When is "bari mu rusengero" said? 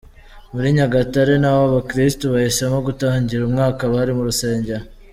3.93-4.83